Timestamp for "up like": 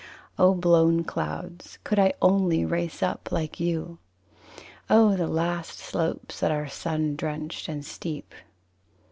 3.03-3.59